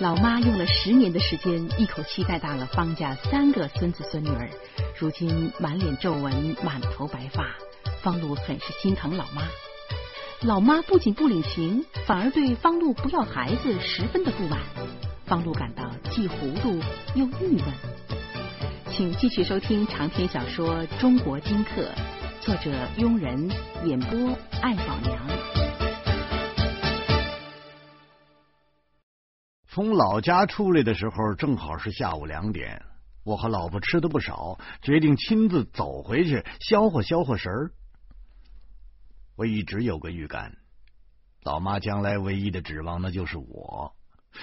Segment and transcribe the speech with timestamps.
[0.00, 4.48] 老妈用了十年的时间，一口气带大了方家三个孙子孙女儿，
[4.96, 7.44] 如今满脸皱纹，满头白发。
[8.00, 9.42] 方露很是心疼老妈。
[10.42, 14.60] 老妈不仅不领情，反而对方露不要孩子十分的不满。
[15.26, 16.78] 方露感到既糊涂
[17.16, 17.64] 又郁闷。
[18.92, 21.82] 请继续收听长篇小说《中国金客》，
[22.40, 23.50] 作者庸人，
[23.84, 24.16] 演播
[24.62, 25.37] 艾宝娘。
[29.70, 32.82] 从老家出来的时候，正好是下午两点。
[33.22, 37.70] 我和老婆吃的不少，决定亲自走回去消化消化神儿。
[39.36, 40.56] 我一直有个预感，
[41.42, 43.94] 老妈将来唯一的指望那就是我。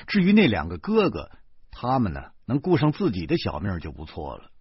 [0.06, 1.32] 至于那两个哥哥，
[1.72, 4.52] 他们呢，能顾上自己的小命就不错了。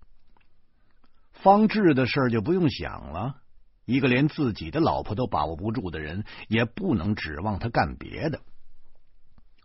[1.32, 3.36] 方志的事就不用想了，
[3.84, 8.40] 一个连自己的老婆都把握不住的人，也不能指望他干别的。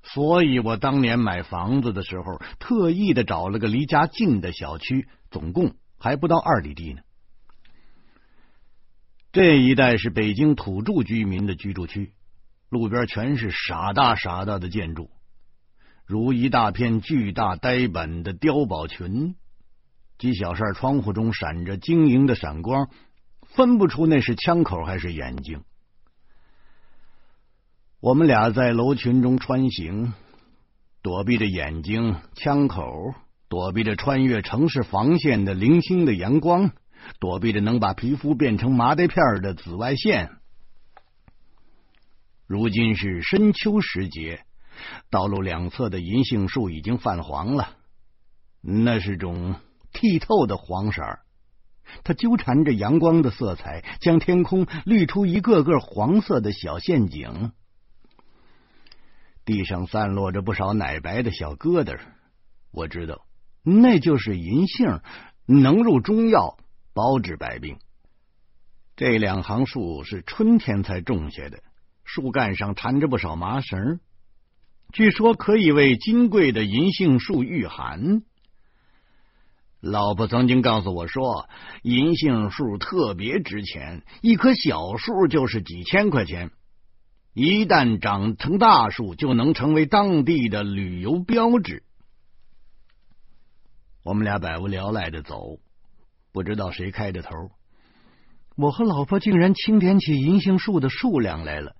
[0.01, 7.01] 所以我当年买房子的时候，特意的找了个离家近的小区，总共还不到二里地呢。
[9.31, 12.13] 这一带是北京土著居民的居住区，
[12.69, 15.11] 路边全是傻大傻大的建筑，
[16.05, 19.35] 如一大片巨大呆板的碉堡群，
[20.17, 22.89] 几小扇窗户中闪着晶莹的闪光，
[23.45, 25.63] 分不出那是枪口还是眼睛。
[28.01, 30.13] 我们俩在楼群中穿行，
[31.01, 33.13] 躲避着眼睛、枪口，
[33.49, 36.71] 躲避着穿越城市防线的零星的阳光，
[37.19, 40.29] 躲避着能把皮肤变成麻袋片的紫外线。
[42.47, 44.45] 如今是深秋时节，
[45.09, 47.75] 道路两侧的银杏树已经泛黄了，
[48.61, 49.55] 那是种
[49.91, 51.19] 剔透的黄色儿，
[52.05, 57.51] 它纠缠着阳光的色彩，将天空滤出一个个黄色的小陷阱。
[59.49, 61.97] 地上散落着不少奶白的小疙瘩，
[62.71, 63.25] 我知道
[63.63, 65.01] 那就是银杏，
[65.47, 66.59] 能入中药，
[66.93, 67.79] 包治百病。
[68.95, 71.63] 这两行树是春天才种下的，
[72.03, 73.99] 树干上缠着不少麻绳，
[74.93, 78.21] 据说可以为金贵的银杏树御寒。
[79.81, 81.49] 老婆曾经告诉我说，
[81.81, 86.51] 银杏树特别值钱，一棵小树就是几千块钱。
[87.33, 91.83] 一旦长成大树，就能成为当地的旅游标志。
[94.03, 95.59] 我们俩百无聊赖的走，
[96.31, 97.29] 不知道谁开的头。
[98.55, 101.75] 我和老婆竟然清点起银杏树的数量来了，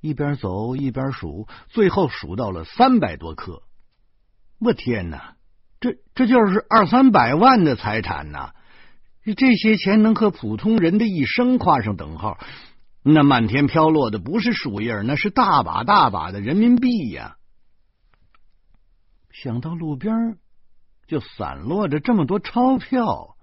[0.00, 3.62] 一边走一边数，最后数到了三百多棵。
[4.60, 5.36] 我天哪，
[5.80, 8.52] 这这就是二三百万的财产呐！
[9.36, 12.38] 这些钱能和普通人的一生画上等号。
[13.08, 17.36] 那漫天飘落的不是树叶，那是大把大把的人民币呀！
[19.30, 20.38] 想到路边
[21.06, 23.36] 就散落着这么多钞票，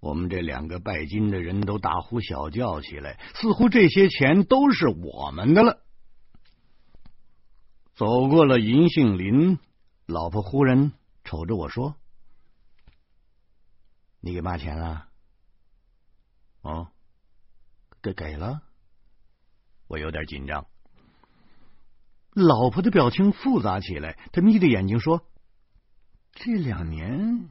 [0.00, 5.82] 我们这两个拜金的人都大呼小叫起来，似乎这些钱都是我们的了。
[7.94, 9.58] 走过了银杏林，
[10.06, 10.92] 老婆忽然
[11.24, 11.94] 瞅着我说
[14.18, 15.08] ：“你给妈钱了？”
[16.62, 16.91] 哦。
[18.02, 18.62] 给给了，
[19.86, 20.66] 我有点紧张。
[22.32, 25.26] 老婆的表情复杂起来，她眯着眼睛说
[26.34, 27.50] ：“这两年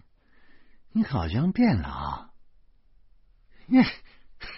[0.92, 2.32] 你好像变了啊！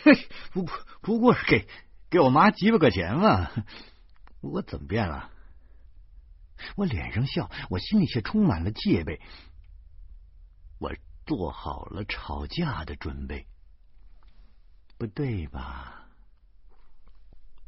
[0.03, 0.15] 嘿，
[0.51, 0.71] 不不
[1.01, 1.67] 不过是给
[2.09, 3.51] 给我妈几百块钱嘛，
[4.41, 5.29] 我怎么变了？”
[6.77, 9.19] 我脸上笑，我心里却充满了戒备。
[10.79, 10.93] 我
[11.25, 13.45] 做好了吵架的准备。
[15.03, 16.07] 不对吧？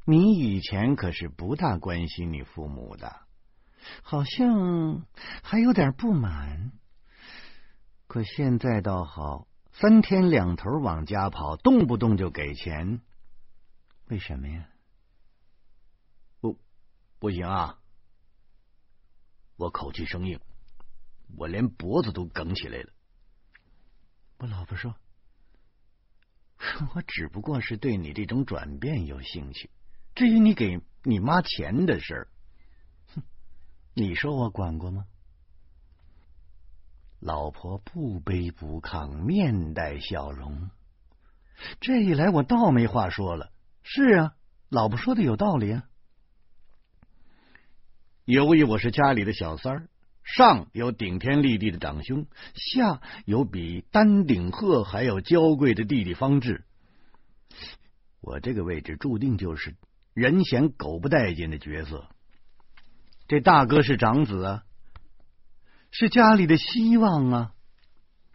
[0.05, 3.13] 你以前可是不大关心你父母的，
[4.03, 5.05] 好像
[5.43, 6.71] 还有点不满。
[8.07, 13.01] 可现在倒好，三天两头往家跑，动不动就给钱。
[14.07, 14.69] 为什么呀？
[16.39, 16.57] 不，
[17.19, 17.81] 不行啊！
[19.57, 20.39] 我口气生硬，
[21.35, 22.93] 我连脖子都梗起来了。
[24.37, 24.95] 我老婆说。
[26.93, 29.69] 我只不过是对你这种转变有兴趣，
[30.15, 32.27] 至于你给你妈钱的事儿，
[33.13, 33.23] 哼，
[33.93, 35.05] 你说我管过吗？
[37.19, 40.69] 老婆不卑不亢，面带笑容。
[41.79, 43.51] 这一来，我倒没话说了。
[43.81, 44.35] 是啊，
[44.69, 45.83] 老婆说的有道理啊。
[48.25, 49.89] 由于我是家里的小三儿，
[50.25, 52.25] 上有顶天立地的长兄，
[52.55, 56.65] 下有比丹顶鹤还要娇贵的弟弟方志。
[58.21, 59.75] 我这个位置注定就是
[60.15, 62.09] 人嫌狗不待见的角色。
[63.27, 64.63] 这大哥是长子啊，
[65.91, 67.51] 是家里的希望啊，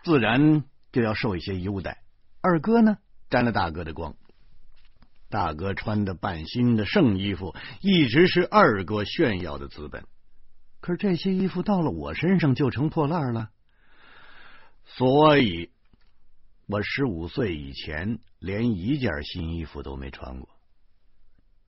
[0.04, 2.02] 自然就要受一些优待。
[2.40, 2.98] 二哥呢，
[3.28, 4.14] 沾了大哥的光。
[5.28, 10.04] 大哥穿的半新的圣衣服，一直是二哥炫耀的资本。
[10.80, 13.50] 可是这些衣服到了我身上就成破烂了，
[14.84, 15.70] 所以，
[16.66, 20.48] 我十五岁以前连一件新衣服都没穿过。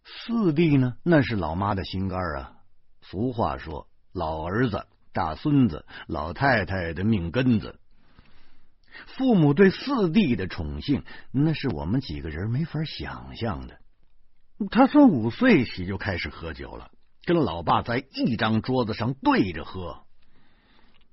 [0.04, 2.56] 四弟呢，那是老妈的心肝啊。
[3.02, 7.78] 俗话说：“老儿子、大孙子、老太太的命根子。”
[9.16, 13.78] 父母对四弟的宠幸，那是我们几个人没法想象的。
[14.70, 16.90] 他从五岁起就开始喝酒了，
[17.24, 20.04] 跟老爸在一张桌子上对着喝。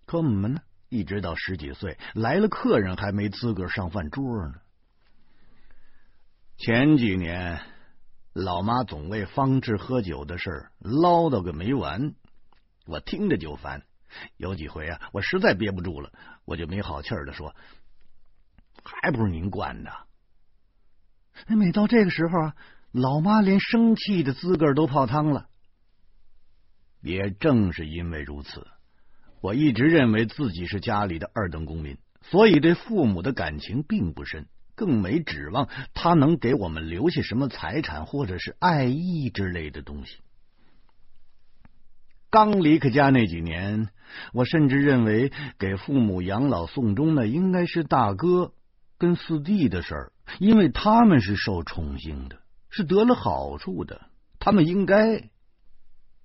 [0.06, 4.56] 可我们呢，一直到十几岁，来了客人还没资格上饭桌呢。
[6.58, 7.62] 前几年，
[8.34, 12.16] 老妈总为方志喝酒的事唠叨个没完，
[12.86, 13.84] 我听着就烦。
[14.38, 16.12] 有几回啊，我实在憋不住了，
[16.44, 17.56] 我就没好气的说
[18.84, 19.92] ：“还不是您惯的。”
[21.48, 22.56] 每到这个时候啊，
[22.92, 25.48] 老妈连生气的资格都泡汤了。
[27.02, 28.68] 也正是因为如此，
[29.42, 40.18] 我一直认为自己是家里的二等公民，所以对父母的感情并不深，更没指望他能给我们留下什么财产或者是爱意之类的东西。
[42.30, 43.88] 刚离开家那几年，
[44.34, 48.52] 我甚至认为给父母养老送终的应该是大哥
[48.98, 54.02] 跟四弟的事儿，因为他们是受宠幸的，是得了好处的，
[54.38, 55.30] 他们应该。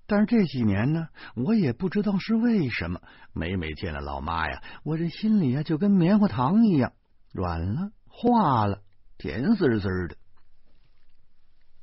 [0.07, 3.01] 但是这几年呢，我也不知道是为什么，
[3.33, 6.93] 每每见了老妈呀，我这心里啊就跟棉花糖一样
[7.31, 8.83] 软了、化了、
[9.17, 10.15] 甜丝丝的。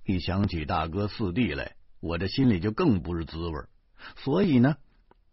[0.04, 3.64] 一想起大哥四弟来，我这心里就更不是滋味。
[4.16, 4.76] 所以呢，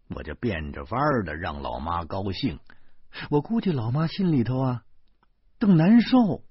[0.08, 2.58] 我就变着法儿的让老妈高兴。
[3.30, 4.82] 我估计老妈心里头啊
[5.58, 6.44] 更难受，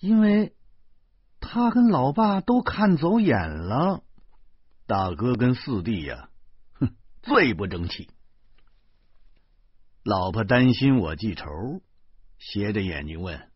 [0.00, 0.54] 因为
[1.40, 4.02] 他跟老爸都看走眼了。
[4.86, 6.28] 大哥跟四弟呀，
[6.74, 8.10] 哼，最不争气。
[10.02, 11.80] 老婆担心我记仇，
[12.38, 13.50] 斜着眼睛问：“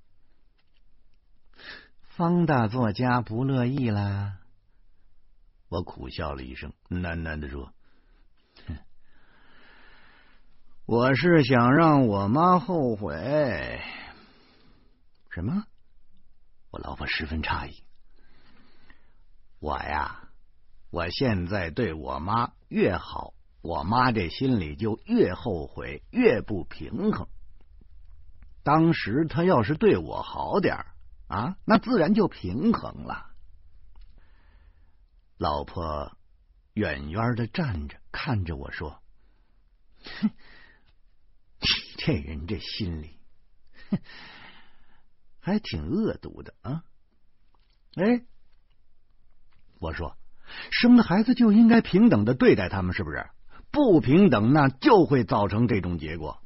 [2.16, 4.38] 方大作家不乐意啦？”
[5.68, 7.74] 我苦笑了一声，喃喃的说
[10.86, 13.82] ：“我是想让我妈后悔。”
[15.28, 15.66] 什么？
[16.70, 17.84] 我老婆十分诧异。
[19.58, 20.27] 我呀，
[20.90, 27.28] 我现在对我妈越好，我妈这心里就越后悔，越不平衡。
[28.62, 30.86] 当时她要是对我好点
[31.28, 33.26] 啊，那自然就平衡了。
[35.36, 36.16] 老婆
[36.74, 39.00] 远远的站着，看着我说
[40.20, 40.30] ：“哼，
[41.98, 43.20] 这人这心里，
[45.38, 46.84] 还挺恶毒的啊！”
[47.94, 48.26] 哎，
[49.78, 50.17] 我说，
[50.70, 53.26] 生了孩子就应该平等的对待他们，是不是？
[53.70, 56.38] 不平等，那就会造成这种结果。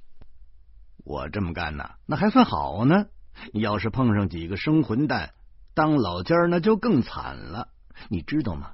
[1.05, 3.07] 我这么干呢，那还算好呢。
[3.53, 5.35] 要是碰上几个生混蛋
[5.75, 7.69] 当老家，那就更惨了。
[8.09, 8.73] 你知道吗？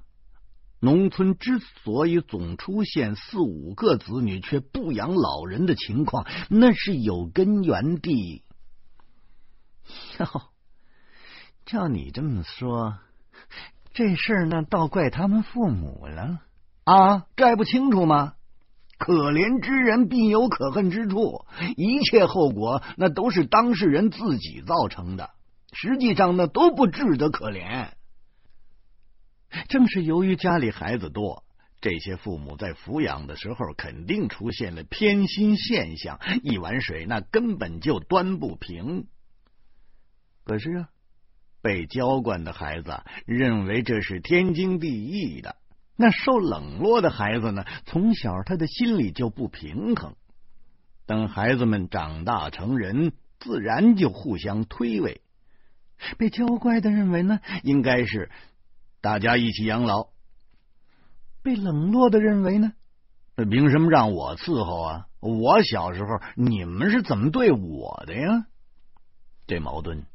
[0.80, 8.44] 农村之所以总出现四五个子女却不养老人的情况，那是有根源的。
[10.20, 10.26] 哟，
[11.66, 12.98] 照你这么说，
[13.98, 16.40] 这事儿那倒怪他们父母了
[16.84, 17.26] 啊！
[17.34, 18.34] 这还不清楚吗？
[18.96, 21.44] 可怜之人必有可恨之处，
[21.76, 25.30] 一切后果那都是当事人自己造成的，
[25.72, 27.88] 实际上那都不值得可怜。
[29.66, 31.42] 正是由于家里孩子多，
[31.80, 39.08] 这些父母在抚养的时候肯定出现了偏心现象，一碗水那根本就端不平。
[40.44, 40.88] 可是啊，
[41.68, 45.56] 被娇惯的孩子认为这是天经地义的，
[45.96, 50.14] 那受冷落的孩子呢，从小他的心里就不平衡。
[51.04, 55.18] 等孩子们长大成人，自然就互相推诿。
[56.16, 58.30] 被娇惯的认为呢，应该是。
[59.02, 60.08] 大家一起养老，
[61.42, 62.72] 被冷落的认为呢？
[63.36, 65.06] 凭什么让我伺候啊？
[65.20, 68.46] 我小时候你们是怎么对我的呀？
[69.46, 70.06] 这矛盾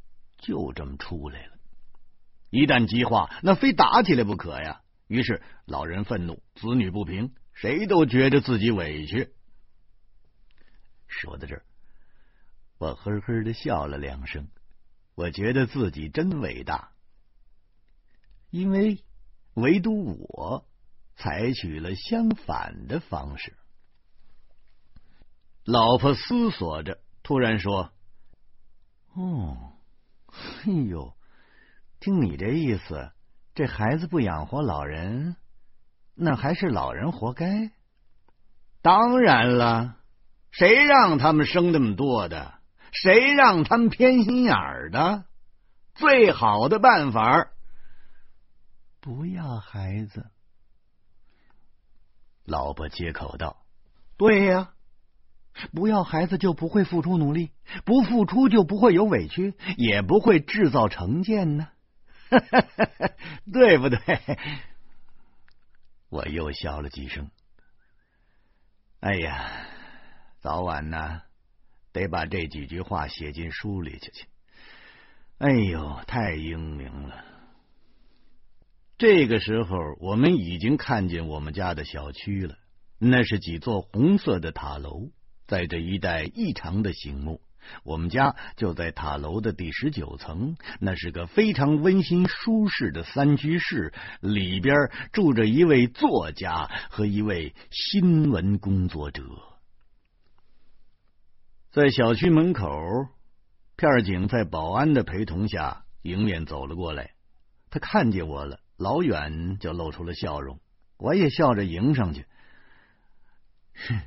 [0.44, 1.54] 就这么出来了。
[2.50, 4.82] 一旦激化，那非打起来不可呀。
[5.06, 9.32] 于是老人愤怒，子女不平，谁都觉得自己委屈。
[11.08, 11.64] 说到这儿，
[12.78, 14.48] 我呵呵的笑了两声，
[15.14, 16.90] 我觉得自己真伟大。
[18.50, 19.02] 因为
[19.54, 20.66] 唯独我
[21.16, 23.56] 采取了相反的方式。
[25.64, 27.92] 老婆思索着，突然说
[29.14, 29.72] ：“哦，
[30.66, 31.14] 哎呦，
[32.00, 33.12] 听你这意思，
[33.54, 35.36] 这孩子不养活老人，
[36.14, 37.70] 那还是老人活该。
[38.82, 39.96] 当然了，
[40.50, 42.58] 谁让他们生那么多的？
[42.92, 45.24] 谁让他们偏心眼儿的？
[45.94, 47.48] 最好的办法，
[49.00, 50.30] 不要孩子。”
[52.44, 53.64] 老婆接口道
[54.18, 54.73] ：“对呀。”
[55.72, 57.50] 不要孩子就不会付出努力，
[57.84, 61.68] 不付出就不会有委屈，也不会制造成见呢，
[63.52, 63.98] 对不对？
[66.08, 67.30] 我又笑了几声。
[69.00, 69.50] 哎呀，
[70.40, 71.22] 早晚呢
[71.92, 74.26] 得把这几句话写进书里去去。
[75.38, 77.24] 哎呦，太英明了！
[78.96, 82.56] 这个时候，我们已经看见我们家的小区了，
[82.98, 85.10] 那是几座红色的塔楼。
[85.46, 87.40] 在这一带异常的醒目。
[87.82, 94.76] 我们家就在塔楼的第十九层，那是个非常温馨舒适的三居室，里边
[95.12, 99.22] 住着一位作家和一位新闻工作者。
[101.70, 102.68] 在小区门口，
[103.76, 107.12] 片警在保安的陪同下迎面走了过来。
[107.70, 110.60] 他看见我了，老远就露出了笑容，
[110.98, 112.26] 我也笑着迎上去。
[113.88, 114.00] 哼。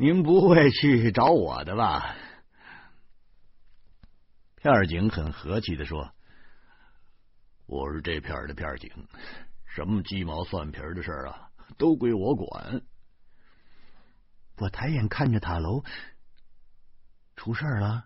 [0.00, 2.14] 您不会去找我的吧？
[4.54, 6.12] 片警很和气的说
[7.66, 8.88] ：“我是这片的片警，
[9.66, 12.82] 什么鸡毛蒜皮的事啊，都归我管。”
[14.58, 15.82] 我抬眼看着塔楼，
[17.34, 18.04] 出事了。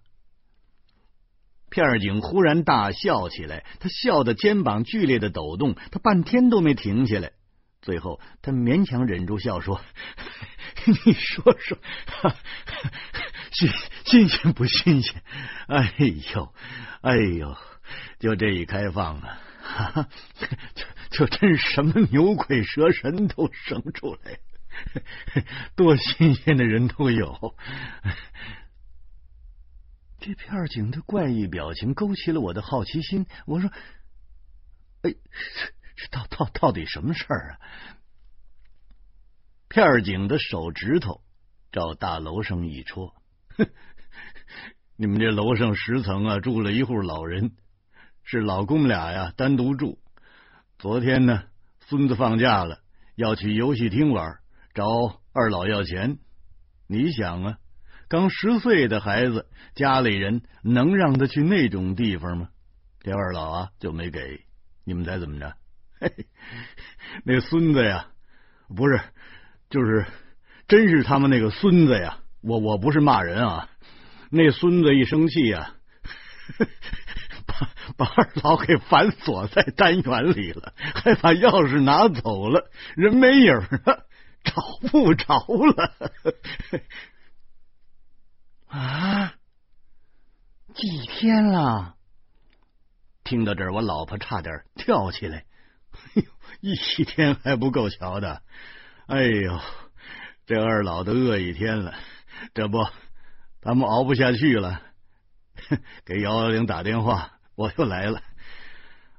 [1.69, 7.33] 片警忽然大笑起来，他笑的肩膀剧烈的抖动，他半天都没停下来。
[7.83, 9.79] 最后，他勉强忍住笑说
[11.05, 11.79] ：“你说说，
[13.53, 13.71] 新
[14.05, 15.23] 新鲜不新鲜？
[15.69, 15.95] 哎
[16.35, 16.55] 呦，
[17.03, 17.57] 哎呦，
[18.19, 20.09] 就这一开放啊，
[21.11, 24.41] 就就真什么牛鬼蛇神都生出来，
[25.77, 27.55] 多新鲜的人都有。”
[30.19, 33.27] 这片警的怪异表情勾起了我的好奇心。
[33.47, 33.71] 我说
[35.03, 35.15] ：“哎。”
[35.95, 37.61] 这到到到底什么事儿啊？
[39.73, 41.23] 片警的手指头
[41.73, 43.15] 照大楼上一戳，
[44.97, 47.53] 你们这楼上十层啊，住了一户老人，
[48.23, 49.99] 是老公俩呀，单独住。
[50.79, 51.45] 昨天呢，
[51.87, 52.81] 孙子放假了，
[53.17, 54.41] 要去游戏厅玩，
[54.75, 56.19] 找二老要钱。
[56.87, 57.59] 你想啊，
[58.09, 62.51] 刚十岁的孩子，家里人能让他去那种地方吗？
[63.01, 64.45] 这二老啊，就没给。
[64.85, 65.55] 你们猜怎么着？
[65.99, 66.13] 嘿，
[67.25, 68.09] 那孙子呀，
[68.69, 69.01] 不是，
[69.73, 70.07] 就是
[70.69, 72.19] 真是他们那个孙子呀。
[72.43, 73.71] 我我不是骂人啊，
[74.31, 75.75] 那孙子一生气呀，
[77.47, 84.07] 把把二老给反锁在单元里了，还把钥匙拿走了，人没影了，
[84.45, 84.61] 找
[84.91, 85.93] 不着了。
[88.67, 89.35] 啊，
[90.75, 91.95] 几天了？
[93.23, 95.45] 听到这儿，我老婆差点跳起来。
[95.93, 96.23] 哎呦，
[96.61, 96.75] 一
[97.05, 98.43] 天还不够瞧的！
[99.13, 99.61] 哎呦，
[100.47, 101.95] 这二老都饿一天了，
[102.55, 102.79] 这不，
[103.61, 104.81] 他们熬不下去了，
[106.07, 108.23] 给幺幺零打电话，我又来了。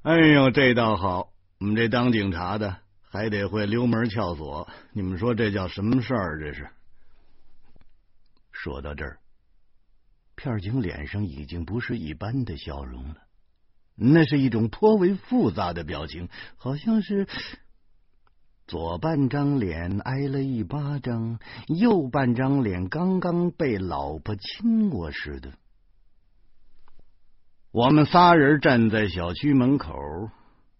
[0.02, 2.76] 哎呦，这倒好，我们这当警察的
[3.08, 6.40] 还得会溜门撬锁，你们说这叫什么事儿？
[6.40, 6.68] 这是。
[8.50, 9.20] 说到这儿，
[10.34, 13.18] 片警脸上已经不是一般的笑容了。
[13.94, 17.28] 那是一种颇为复杂的表情，好像是
[18.66, 25.52] 左半张脸挨了一巴掌，右半张脸刚刚被老婆亲过似的。
[27.70, 29.94] 我们仨人站在小区门口，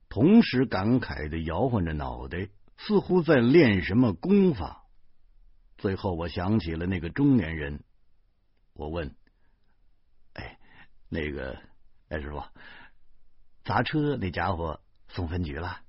[0.08, 2.48] 同时感慨的摇晃着脑袋，
[2.78, 4.84] 似乎在练什么功法。
[5.76, 7.82] 最后，我想起了那个中年人，
[8.72, 9.14] 我问
[10.34, 10.58] ：“哎，
[11.08, 11.58] 那个，
[12.08, 12.42] 哎，师傅。”
[13.64, 15.80] 砸车那家伙送分局了，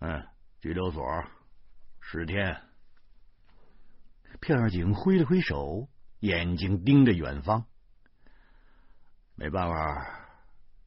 [0.00, 0.26] 嗯，
[0.64, 1.04] 拘留所
[2.00, 2.62] 十天。
[4.40, 5.90] 片警挥了挥手，
[6.20, 7.66] 眼睛盯着远方。
[9.34, 10.26] 没办法，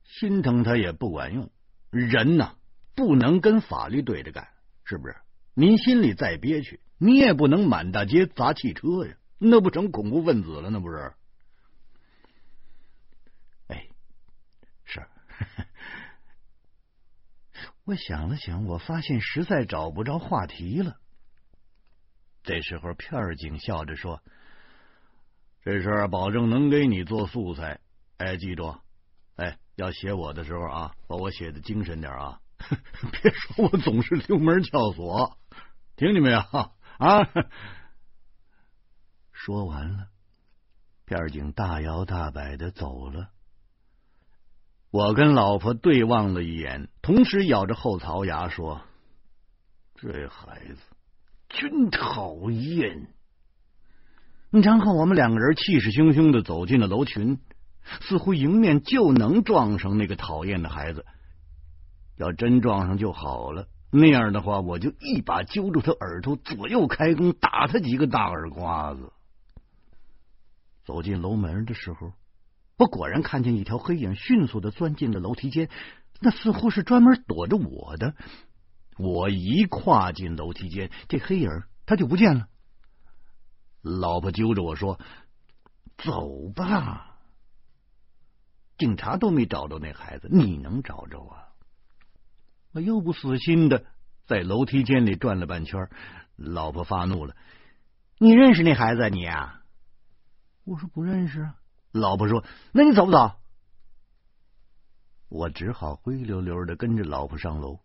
[0.04, 1.52] 心疼他也不管用。
[1.92, 2.56] 人呐，
[2.96, 4.48] 不能跟法律对着干，
[4.84, 5.16] 是不是？
[5.54, 10.72] 您心里再憋屈，你也不能满大街砸汽车呀，那不成恐怖分子了？
[10.72, 11.14] 那不是？
[13.68, 13.88] 哎，
[14.86, 15.08] 是。
[17.88, 20.98] 我想了想，我发现实在找不着话题了。
[22.44, 24.22] 这时候，片儿警笑着说
[25.64, 27.80] ：“这事保证能给你做素材。
[28.18, 28.76] 哎，记住，
[29.38, 32.42] 哎，要写我的时候啊，把我写的精神点啊，
[33.24, 35.38] 别说我总是溜门撬锁，
[35.96, 37.30] 听见没有啊？”
[39.32, 40.10] 说完了，
[41.06, 43.30] 片儿警大摇大摆的走了。
[44.98, 48.82] 我跟老婆对望了一眼，同时咬着后槽牙说
[49.94, 50.78] ：“这孩子
[51.50, 53.08] 真讨厌。”
[54.50, 57.40] 然后我们两个人气势汹汹的走进了楼群，
[58.02, 61.06] 似乎迎面就能撞上那个讨厌的孩子。
[62.16, 69.14] 要真撞上就好了，那样的话，我就一把揪住他耳朵，左右开弓，打他几个大耳刮子。
[70.86, 72.14] 走进楼门的时候。
[72.78, 75.70] 我果然看见一条黑影迅速的钻进了楼梯间，
[76.20, 78.14] 那似乎是专门躲着我的。
[78.98, 81.50] 我一跨进楼梯间，这黑影
[81.86, 82.48] 他就不见了。
[83.82, 85.00] 老婆揪着我说
[85.98, 87.18] ：“走吧，
[88.78, 91.48] 警察都没找着那孩子，你能找着啊？”
[92.74, 93.86] 我又不死心的
[94.28, 95.90] 在楼梯间里转了半圈。
[96.36, 97.36] 老婆发怒了
[98.20, 99.10] ：“你认识那孩子？
[99.10, 99.64] 你啊？”
[100.64, 101.56] 我说：“不认识啊。”
[101.92, 103.32] 老婆说：“那你走不走？”
[105.30, 107.80] 我只好灰溜溜的跟着老婆上楼。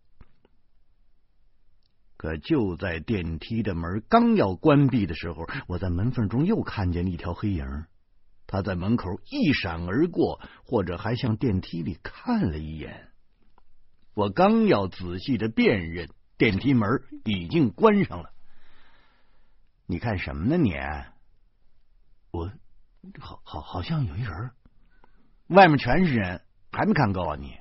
[2.16, 7.87] 可就在电梯的门刚要关闭的时候，我在门缝中又看见一条黑影，
[8.47, 13.11] 他在门口一闪而过，或者还向电梯里看了一眼。
[14.14, 18.30] 我刚要仔细的辨认，电梯门已经关上了。
[19.87, 20.56] 你看什么呢？
[20.56, 20.73] 你
[22.30, 22.52] 我。
[23.18, 24.52] 好好好像有一人，
[25.49, 26.40] 外面全是人，
[26.71, 27.54] 还没看够啊你！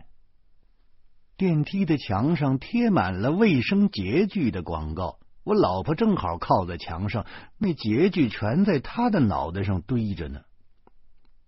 [1.36, 7.25] 电梯的墙上贴满了卫生洁具的广告，我老婆正好靠在墙上，
[7.58, 10.41] 那洁具全在她的脑袋上堆着呢。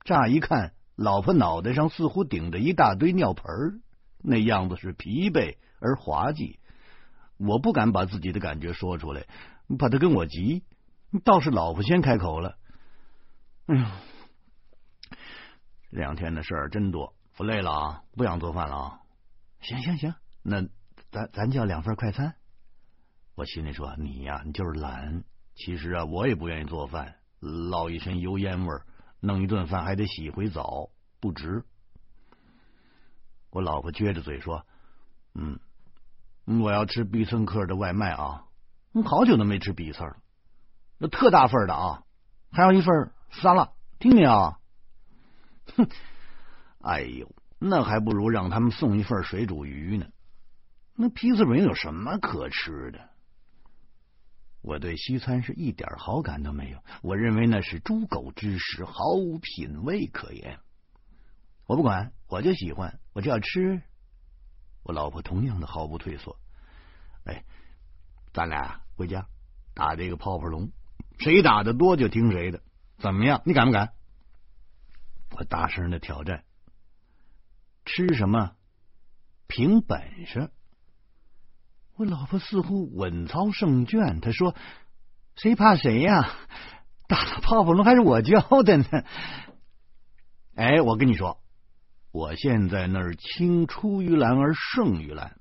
[0.04, 3.80] 乍一看，老婆脑袋上似乎顶着一大堆尿盆儿，
[4.24, 6.60] 那样子是疲惫而滑稽。
[7.38, 9.28] 我不敢把自己的感觉说出来，
[9.78, 10.64] 怕她跟我急。
[11.24, 12.58] 倒是老婆先开口了。
[13.66, 13.86] 哎呦，
[15.90, 19.00] 两天的事儿真多，我累了啊，不想做饭了啊。
[19.62, 20.62] 行行行，那
[21.12, 22.36] 咱咱叫两份快餐。
[23.36, 25.24] 我心里说，你呀，你就是懒。
[25.56, 28.86] 其实啊，我也不愿意做饭，落一身油烟味儿，
[29.22, 30.90] 弄一顿饭还得洗一回澡，
[31.22, 31.64] 不值。
[33.50, 34.66] 我老婆撅着嘴说
[35.36, 35.58] ：“嗯，
[36.62, 38.44] 我要吃必胜客的外卖啊，
[39.06, 40.18] 好久都没吃必胜了，
[40.98, 42.04] 那特大份的啊，
[42.52, 42.92] 还要一份。”
[43.34, 44.60] 杀了，听见啊？
[45.76, 45.88] 哼，
[46.82, 50.08] 哎呦，那还不如让他们送一份水煮鱼呢。
[50.96, 53.10] 那皮子饼有什么可吃的？
[54.62, 60.60] 我对西餐是一点好感都没有，我认为那是猪狗之食，毫无品味可言。
[61.66, 63.82] 我不管，我就喜欢，我就要吃。
[64.84, 66.38] 我老婆同样的毫不退缩。
[67.26, 67.44] 哎，
[68.32, 69.28] 咱俩回家
[69.74, 70.72] 打这个泡泡龙，
[71.18, 72.62] 谁打的多就听谁的。
[73.04, 73.42] 怎么样？
[73.44, 73.92] 你敢不敢？
[75.32, 76.46] 我大声的挑战。
[77.84, 78.54] 吃什么？
[79.46, 80.50] 凭本事。
[81.98, 84.56] 我老婆似乎稳操胜券，她说
[85.36, 86.30] ：“谁怕谁呀？
[87.10, 88.86] 打泡泡龙还是我教的呢。”
[90.56, 91.44] 哎，我跟你说，
[92.14, 95.36] 我现在那儿青出于蓝而胜于蓝。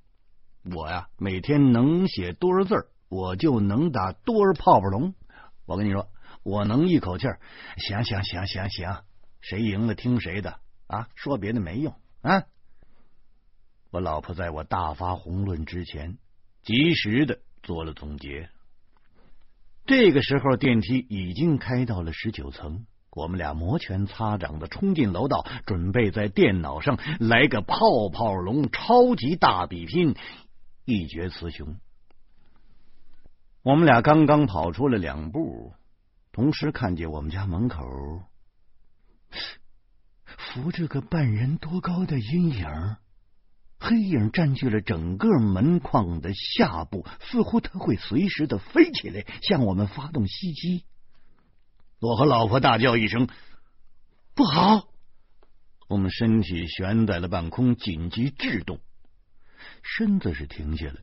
[0.64, 5.14] 我呀，每天能写多少字我就能打多少泡泡龙。
[5.64, 6.08] 我跟你说。
[6.42, 7.40] 我能一口气儿，
[7.76, 9.02] 行行行行行，
[9.40, 11.08] 谁赢了听谁的啊！
[11.14, 12.44] 说别的没用啊！
[13.90, 16.18] 我老婆在我大发宏论之前，
[16.62, 18.48] 及时的做了总结。
[19.86, 27.76] 这个时候，电梯已经开到了十九层，我们俩摩拳擦掌的冲进楼道，准备在电脑上来个泡
[28.12, 30.16] 泡龙超级大比拼，
[30.84, 31.76] 一决雌雄。
[33.62, 35.72] 我们俩刚刚跑出了两步。
[36.32, 37.84] 同时看见我们家门口
[40.24, 42.96] 浮着个半人多高的阴影，
[43.78, 50.86] 黑影占据了整个门框的下部，似乎它会随时的飞起来向我们发动袭击。
[52.00, 53.28] 我和老婆大叫一声
[54.34, 54.88] ：“不好！”
[55.88, 58.80] 我们身体悬在了半空，紧急制动，
[59.82, 61.00] 身子是停下了。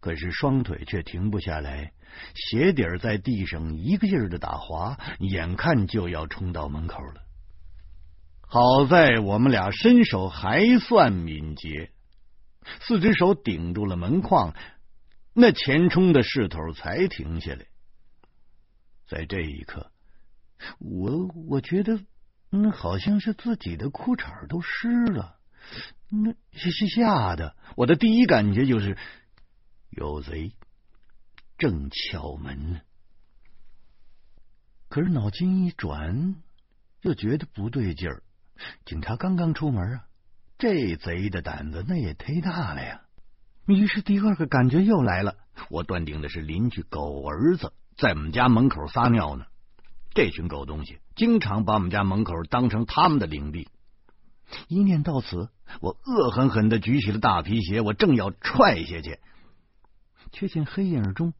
[0.00, 1.92] 可是双腿却停不下来，
[2.34, 7.22] 鞋底儿在地上一个劲儿的打滑，眼看就要冲到门口了。
[8.40, 11.92] 好在我们俩身手还算敏捷，
[12.80, 14.54] 四只手顶住了门框，
[15.34, 17.66] 那前冲的势头才停下来。
[19.06, 19.92] 在这一刻，
[20.78, 22.00] 我我觉得
[22.48, 25.36] 那好像是自己的裤衩都湿了，
[26.08, 27.54] 那是吓的。
[27.76, 28.96] 我的第一感觉就是
[29.90, 30.52] 有贼
[31.58, 32.80] 正敲门。
[34.88, 36.36] 可是脑筋一转，
[37.02, 38.22] 又觉得不对劲儿。
[38.84, 40.04] 警察刚刚出门啊，
[40.58, 43.02] 这贼的胆子那也忒大了呀。
[43.66, 45.36] 于是第二个感觉又来了，
[45.68, 49.44] 我断定的是邻居狗儿子在我们家门口撒尿呢。
[50.12, 53.68] 这群狗东西经常把我们家门口当成他们的领地。
[54.66, 55.50] 一念到此，
[55.80, 59.20] 我恶狠狠的举起了大皮鞋，我正要踹下去，
[60.32, 61.34] 却见黑影中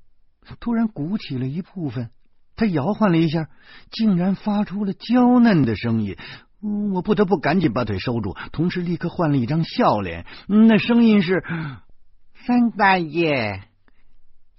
[0.58, 2.10] 突然鼓起了一部分。
[2.56, 3.48] 他摇晃了一下，
[3.90, 6.16] 竟然发出了娇嫩的声音。
[6.92, 10.26] 我不得不赶紧把腿收住，同时立刻换了一张笑脸。
[10.46, 11.42] 那声音是
[12.46, 13.62] ：“三大爷，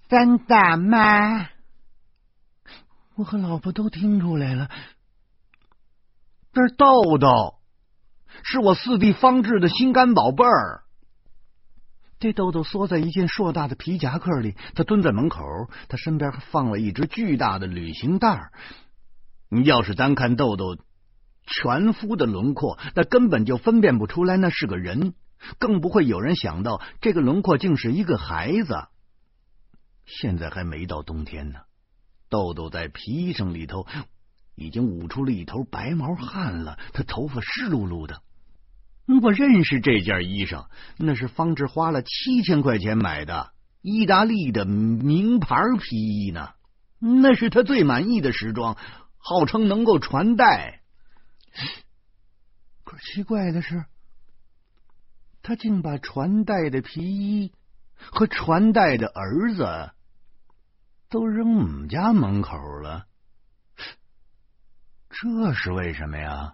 [0.10, 1.48] 三大妈。”
[3.14, 4.72] 我和老婆都听出来了，
[6.54, 7.60] 这是豆豆，
[8.42, 10.81] 是我四弟方志的心肝宝贝儿。
[12.22, 15.42] 这豆豆缩在一件硕大的皮夹克里，他蹲在门口，
[15.90, 18.52] 他身边放了一只巨大的旅行袋。
[19.50, 20.78] 你要是单看豆豆
[21.48, 25.16] 全肤的轮廓，那根本就分辨不出来那是个人，
[25.58, 28.86] 更不会有人想到这个轮廓竟是一个孩子。
[30.06, 31.62] 现在还没到冬天呢，
[32.30, 33.88] 豆豆在皮衣裳里头
[34.54, 38.22] 已经捂出了一头白毛汗了，他头发湿漉漉的。
[39.06, 46.50] 如果认识这件衣裳，那是方志花了七千块钱买的意大利的名牌皮衣呢。
[47.00, 48.78] 那是他最满意的时装，
[49.18, 50.82] 号称能够传代。
[52.84, 53.86] 可奇怪的是，
[55.42, 57.52] 他竟把传代的皮衣
[57.96, 59.92] 和传代的儿子
[61.10, 63.08] 都扔我们家门口了。
[65.10, 66.54] 这是为什么呀？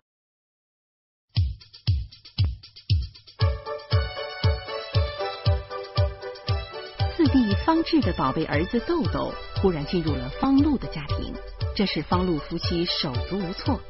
[7.68, 11.34] 方志的宝贝儿子豆豆忽然进入了方露的家庭，
[11.76, 13.82] 这使方露夫妻手足无措。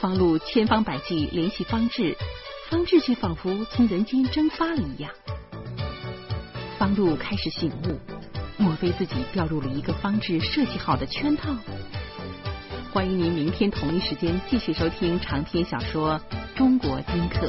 [0.00, 2.16] 方露千方百计联系方志，
[2.68, 5.12] 方志却仿佛从人间蒸发了一样。
[6.76, 8.00] 方露开始醒悟，
[8.56, 11.54] 莫非自己掉入了一个方志设计好的圈套？
[12.92, 16.20] 欢迎您明天同一时间继续收听长篇小说
[16.56, 17.46] 《中国丁克》。